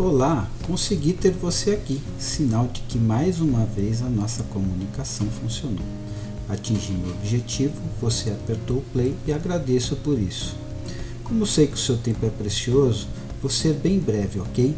Olá, 0.00 0.48
consegui 0.64 1.12
ter 1.12 1.32
você 1.32 1.72
aqui, 1.72 2.00
sinal 2.20 2.68
de 2.68 2.82
que 2.82 2.96
mais 2.96 3.40
uma 3.40 3.64
vez 3.64 4.00
a 4.00 4.08
nossa 4.08 4.44
comunicação 4.44 5.26
funcionou. 5.26 5.84
Atingi 6.48 6.92
meu 6.92 7.10
objetivo, 7.10 7.74
você 8.00 8.30
apertou 8.30 8.76
o 8.76 8.84
play 8.92 9.16
e 9.26 9.32
agradeço 9.32 9.96
por 9.96 10.16
isso. 10.16 10.54
Como 11.24 11.44
sei 11.44 11.66
que 11.66 11.74
o 11.74 11.78
seu 11.78 11.96
tempo 11.96 12.24
é 12.24 12.30
precioso, 12.30 13.08
vou 13.42 13.50
ser 13.50 13.74
bem 13.74 13.98
breve, 13.98 14.38
ok? 14.38 14.72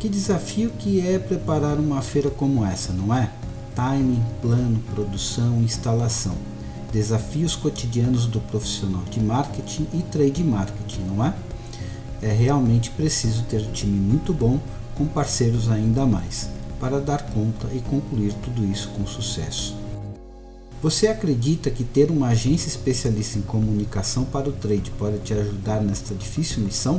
Que 0.00 0.08
desafio 0.08 0.72
que 0.80 1.00
é 1.00 1.16
preparar 1.16 1.78
uma 1.78 2.02
feira 2.02 2.28
como 2.28 2.64
essa, 2.64 2.92
não 2.92 3.14
é? 3.14 3.30
Timing, 3.76 4.24
plano, 4.42 4.82
produção, 4.96 5.62
instalação. 5.62 6.34
Desafios 6.92 7.54
cotidianos 7.54 8.26
do 8.26 8.40
profissional 8.40 9.04
de 9.12 9.20
marketing 9.20 9.86
e 9.94 10.02
trade 10.02 10.42
marketing, 10.42 11.02
não 11.02 11.24
é? 11.24 11.32
É 12.24 12.32
realmente 12.32 12.90
preciso 12.92 13.42
ter 13.42 13.60
um 13.60 13.70
time 13.70 14.00
muito 14.00 14.32
bom 14.32 14.58
com 14.94 15.04
parceiros 15.04 15.70
ainda 15.70 16.06
mais 16.06 16.48
para 16.80 16.98
dar 16.98 17.20
conta 17.20 17.68
e 17.70 17.80
concluir 17.80 18.32
tudo 18.42 18.64
isso 18.64 18.88
com 18.96 19.06
sucesso. 19.06 19.76
Você 20.80 21.06
acredita 21.06 21.70
que 21.70 21.84
ter 21.84 22.10
uma 22.10 22.28
agência 22.28 22.68
especialista 22.68 23.38
em 23.38 23.42
comunicação 23.42 24.24
para 24.24 24.48
o 24.48 24.52
trade 24.52 24.90
pode 24.92 25.18
te 25.18 25.34
ajudar 25.34 25.82
nesta 25.82 26.14
difícil 26.14 26.64
missão? 26.64 26.98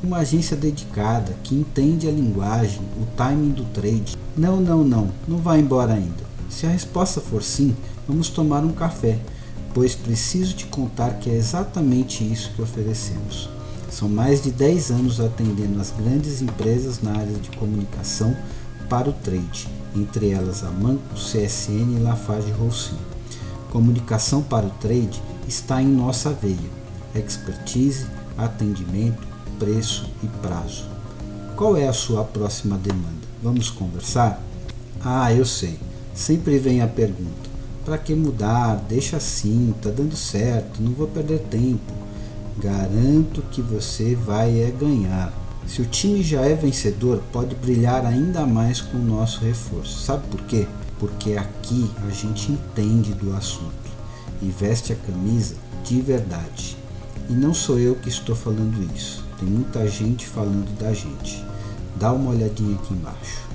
Uma 0.00 0.18
agência 0.18 0.56
dedicada, 0.56 1.34
que 1.42 1.56
entende 1.56 2.06
a 2.06 2.12
linguagem, 2.12 2.82
o 3.00 3.06
timing 3.16 3.50
do 3.50 3.64
trade. 3.64 4.16
Não, 4.36 4.60
não, 4.60 4.84
não, 4.84 5.08
não 5.26 5.38
vá 5.38 5.58
embora 5.58 5.94
ainda. 5.94 6.22
Se 6.48 6.66
a 6.66 6.70
resposta 6.70 7.20
for 7.20 7.42
sim, 7.42 7.74
vamos 8.06 8.28
tomar 8.28 8.64
um 8.64 8.72
café, 8.72 9.18
pois 9.74 9.96
preciso 9.96 10.54
te 10.54 10.66
contar 10.66 11.14
que 11.14 11.28
é 11.28 11.34
exatamente 11.34 12.22
isso 12.22 12.52
que 12.54 12.62
oferecemos. 12.62 13.50
São 13.92 14.08
mais 14.08 14.42
de 14.42 14.50
10 14.50 14.90
anos 14.90 15.20
atendendo 15.20 15.78
as 15.78 15.90
grandes 15.90 16.40
empresas 16.40 17.02
na 17.02 17.12
área 17.12 17.34
de 17.34 17.50
comunicação 17.58 18.34
para 18.88 19.10
o 19.10 19.12
trade, 19.12 19.68
entre 19.94 20.30
elas 20.30 20.64
a 20.64 20.70
Manco, 20.70 21.14
CSN 21.14 21.98
e 21.98 22.02
Lafarge 22.02 22.50
Holcim. 22.52 22.96
Comunicação 23.70 24.42
para 24.42 24.64
o 24.64 24.70
trade 24.70 25.22
está 25.46 25.82
em 25.82 25.88
nossa 25.88 26.30
veia. 26.30 26.56
Expertise, 27.14 28.06
atendimento, 28.38 29.28
preço 29.58 30.08
e 30.22 30.26
prazo. 30.26 30.86
Qual 31.54 31.76
é 31.76 31.86
a 31.86 31.92
sua 31.92 32.24
próxima 32.24 32.78
demanda? 32.78 33.28
Vamos 33.42 33.68
conversar? 33.68 34.42
Ah, 35.04 35.34
eu 35.34 35.44
sei. 35.44 35.78
Sempre 36.14 36.58
vem 36.58 36.80
a 36.80 36.88
pergunta: 36.88 37.50
para 37.84 37.98
que 37.98 38.14
mudar? 38.14 38.76
Deixa 38.88 39.18
assim, 39.18 39.74
tá 39.82 39.90
dando 39.90 40.16
certo, 40.16 40.82
não 40.82 40.92
vou 40.92 41.08
perder 41.08 41.40
tempo. 41.50 41.92
Garanto 42.62 43.42
que 43.50 43.60
você 43.60 44.14
vai 44.14 44.60
é 44.60 44.70
ganhar. 44.70 45.32
Se 45.66 45.82
o 45.82 45.84
time 45.84 46.22
já 46.22 46.42
é 46.42 46.54
vencedor, 46.54 47.20
pode 47.32 47.56
brilhar 47.56 48.06
ainda 48.06 48.46
mais 48.46 48.80
com 48.80 48.98
o 48.98 49.04
nosso 49.04 49.40
reforço. 49.40 50.04
Sabe 50.04 50.24
por 50.28 50.40
quê? 50.42 50.68
Porque 50.96 51.32
aqui 51.32 51.90
a 52.06 52.10
gente 52.10 52.52
entende 52.52 53.14
do 53.14 53.34
assunto 53.34 53.72
e 54.40 54.46
veste 54.46 54.92
a 54.92 54.96
camisa 54.96 55.56
de 55.82 56.00
verdade. 56.00 56.76
E 57.28 57.32
não 57.32 57.52
sou 57.52 57.80
eu 57.80 57.96
que 57.96 58.08
estou 58.08 58.36
falando 58.36 58.88
isso. 58.94 59.24
Tem 59.40 59.48
muita 59.48 59.88
gente 59.88 60.24
falando 60.24 60.72
da 60.78 60.92
gente. 60.92 61.44
Dá 61.96 62.12
uma 62.12 62.30
olhadinha 62.30 62.76
aqui 62.76 62.94
embaixo. 62.94 63.51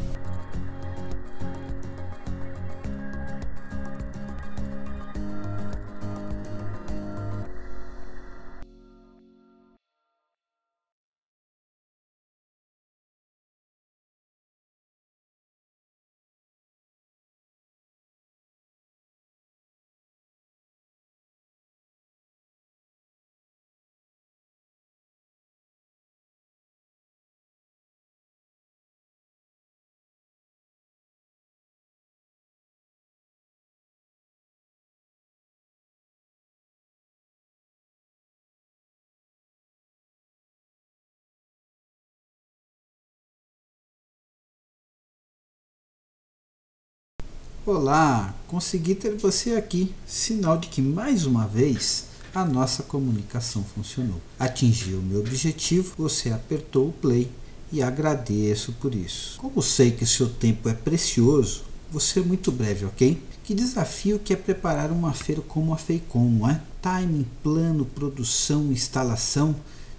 Olá, 47.68 48.34
consegui 48.48 48.96
ter 48.96 49.18
você 49.18 49.56
aqui, 49.56 49.94
sinal 50.06 50.58
de 50.58 50.70
que 50.70 50.82
mais 50.82 51.26
uma 51.26 51.46
vez 51.46 52.06
a 52.34 52.46
nossa 52.46 52.82
comunicação 52.82 53.62
funcionou. 53.62 54.22
Atingi 54.40 54.94
o 54.94 55.02
meu 55.02 55.20
objetivo, 55.20 55.94
você 55.98 56.32
apertou 56.32 56.88
o 56.88 56.94
play 56.94 57.30
e 57.70 57.84
agradeço 57.84 58.72
por 58.80 58.96
isso. 58.96 59.38
Como 59.38 59.62
sei 59.62 59.92
que 59.92 60.06
seu 60.06 60.30
tempo 60.30 60.70
é 60.70 60.74
precioso, 60.74 61.66
vou 61.92 62.00
ser 62.00 62.24
muito 62.24 62.54
breve, 62.54 62.86
ok? 62.86 63.22
Que 63.44 63.54
desafio 63.54 64.18
que 64.18 64.32
é 64.32 64.38
preparar 64.38 64.90
uma 64.90 65.14
feira 65.14 65.42
como 65.42 65.74
a 65.74 65.78
Feicom, 65.78 66.30
não 66.30 66.50
é? 66.50 66.62
Timing, 66.82 67.28
plano, 67.44 67.84
produção, 67.84 68.72
instalação, 68.72 69.54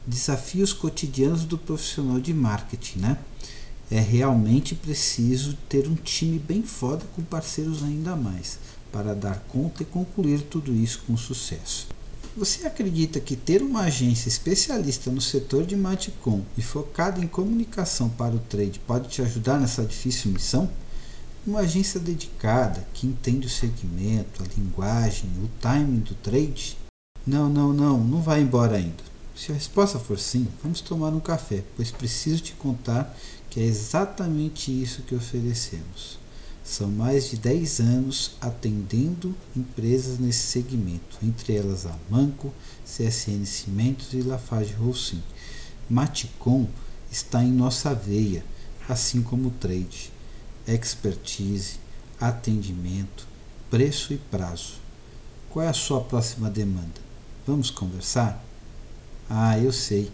desafios 0.07 0.73
cotidianos 0.73 1.45
do 1.45 1.59
profissional 1.59 2.19
de 2.19 2.33
marketing, 2.33 3.01
né? 3.01 3.19
É 3.91 4.01
realmente 4.01 4.75
preciso 4.75 5.57
ter 5.69 5.89
um 5.89 5.95
time 5.95 6.39
bem 6.39 6.63
foda 6.63 7.05
com 7.17 7.23
parceiros 7.23 7.83
ainda 7.83 8.15
mais 8.15 8.59
para 8.93 9.15
dar 9.15 9.41
conta 9.49 9.83
e 9.83 9.87
concluir 9.87 10.43
tudo 10.43 10.75
isso 10.75 11.03
com 11.07 11.17
sucesso. 11.17 11.89
Você 12.37 12.67
acredita 12.67 13.19
que 13.19 13.35
ter 13.35 13.63
uma 13.63 13.83
agência 13.83 14.29
especialista 14.29 15.11
no 15.11 15.21
setor 15.21 15.67
de 15.67 15.75
Matcom 15.75 16.43
e 16.57 16.63
focada 16.63 17.21
em 17.21 17.27
comunicação 17.27 18.09
para 18.09 18.35
o 18.35 18.39
trade 18.39 18.79
pode 18.81 19.09
te 19.09 19.23
ajudar 19.23 19.59
nessa 19.59 19.85
difícil 19.85 20.31
missão? 20.31 20.71
Uma 21.47 21.61
agência 21.61 21.99
dedicada 21.99 22.87
que 22.95 23.07
entende 23.07 23.47
o 23.47 23.51
segmento, 23.51 24.43
a 24.43 24.47
linguagem, 24.57 25.31
o 25.43 25.49
timing 25.61 26.01
do 26.01 26.15
trade? 26.15 26.79
Não, 27.27 27.49
não, 27.49 27.73
não, 27.73 27.99
não 27.99 28.23
vai 28.23 28.41
embora 28.41 28.77
ainda. 28.77 29.09
Se 29.35 29.51
a 29.51 29.55
resposta 29.55 29.99
for 29.99 30.19
sim, 30.19 30.47
vamos 30.63 30.81
tomar 30.81 31.11
um 31.11 31.21
café, 31.21 31.65
pois 31.77 31.91
preciso 31.91 32.43
te 32.43 32.53
contar 32.53 33.17
que 33.59 33.65
é 33.65 33.67
exatamente 33.67 34.71
isso 34.71 35.03
que 35.03 35.17
oferecemos. 35.17 36.17
São 36.63 36.89
mais 36.89 37.29
de 37.29 37.39
10 37.39 37.81
anos 37.81 38.37
atendendo 38.41 39.35
empresas 39.57 40.21
nesse 40.21 40.47
segmento, 40.47 41.19
entre 41.21 41.57
elas 41.57 41.85
a 41.85 41.93
Manco, 42.09 42.55
CSN 42.85 43.45
Cimentos 43.45 44.13
e 44.13 44.23
Lafarge 44.23 44.75
Holcim. 44.75 45.21
Maticom 45.91 46.69
está 47.11 47.43
em 47.43 47.51
nossa 47.51 47.93
veia, 47.93 48.45
assim 48.89 49.23
como 49.23 49.51
trade, 49.51 50.13
expertise, 50.65 51.81
atendimento, 52.21 53.27
preço 53.69 54.13
e 54.13 54.19
prazo. 54.19 54.75
Qual 55.51 55.65
é 55.65 55.69
a 55.69 55.75
sua 55.75 56.01
próxima 56.01 56.49
demanda? 56.49 57.01
Vamos 57.45 57.71
conversar? 57.71 58.41
Ah, 59.29 59.59
eu 59.59 59.73
sei. 59.73 60.13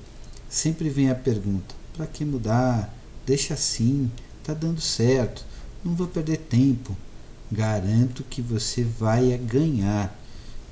Sempre 0.48 0.88
vem 0.88 1.10
a 1.10 1.14
pergunta: 1.14 1.74
para 1.92 2.06
que 2.06 2.24
mudar? 2.24 3.03
Deixa 3.26 3.54
assim, 3.54 4.10
tá 4.42 4.52
dando 4.52 4.80
certo, 4.80 5.44
não 5.84 5.94
vou 5.94 6.06
perder 6.06 6.38
tempo. 6.38 6.96
Garanto 7.50 8.24
que 8.24 8.42
você 8.42 8.82
vai 8.82 9.36
ganhar. 9.38 10.18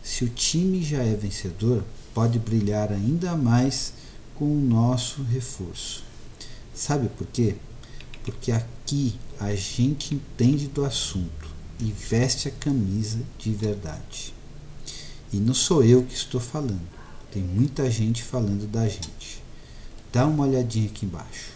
Se 0.03 0.25
o 0.25 0.29
time 0.29 0.83
já 0.83 1.03
é 1.03 1.15
vencedor, 1.15 1.85
pode 2.15 2.39
brilhar 2.39 2.91
ainda 2.93 3.37
mais 3.37 3.93
com 4.35 4.45
o 4.45 4.61
nosso 4.61 5.23
reforço. 5.23 6.05
Sabe 6.75 7.09
por 7.11 7.27
quê? 7.27 7.57
Porque 8.25 8.51
aqui 8.51 9.15
a 9.39 9.55
gente 9.55 10.15
entende 10.15 10.67
do 10.67 10.85
assunto 10.85 11.49
e 11.79 11.93
veste 11.93 12.49
a 12.49 12.51
camisa 12.51 13.19
de 13.39 13.53
verdade. 13.53 14.35
E 15.33 15.37
não 15.37 15.55
sou 15.55 15.85
eu 15.85 16.03
que 16.03 16.15
estou 16.15 16.41
falando 16.41 17.03
tem 17.33 17.43
muita 17.43 17.91
gente 17.91 18.23
falando 18.23 18.71
da 18.71 18.87
gente. 18.87 19.43
Dá 20.13 20.27
uma 20.27 20.45
olhadinha 20.45 20.87
aqui 20.87 21.07
embaixo. 21.07 21.53